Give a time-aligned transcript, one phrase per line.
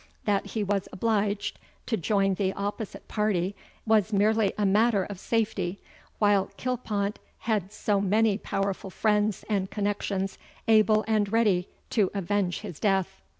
[0.25, 3.55] That he was obliged to join the opposite party,
[3.85, 5.79] was merely a matter of safety,
[6.17, 12.79] while Kilpont had so many powerful friends and connexions able and ready to avenge his
[12.79, 13.21] death.